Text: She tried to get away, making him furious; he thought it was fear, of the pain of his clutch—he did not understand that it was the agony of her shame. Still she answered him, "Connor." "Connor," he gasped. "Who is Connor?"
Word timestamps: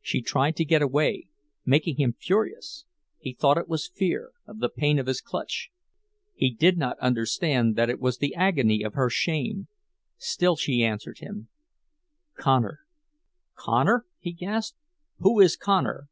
She 0.00 0.22
tried 0.22 0.56
to 0.56 0.64
get 0.64 0.82
away, 0.82 1.28
making 1.64 1.94
him 1.98 2.16
furious; 2.18 2.84
he 3.20 3.32
thought 3.32 3.56
it 3.58 3.68
was 3.68 3.86
fear, 3.94 4.32
of 4.44 4.58
the 4.58 4.68
pain 4.68 4.98
of 4.98 5.06
his 5.06 5.20
clutch—he 5.20 6.50
did 6.54 6.76
not 6.76 6.98
understand 6.98 7.76
that 7.76 7.88
it 7.88 8.00
was 8.00 8.18
the 8.18 8.34
agony 8.34 8.82
of 8.82 8.94
her 8.94 9.08
shame. 9.08 9.68
Still 10.18 10.56
she 10.56 10.82
answered 10.82 11.18
him, 11.18 11.46
"Connor." 12.36 12.80
"Connor," 13.54 14.04
he 14.18 14.32
gasped. 14.32 14.76
"Who 15.20 15.38
is 15.38 15.54
Connor?" 15.56 16.08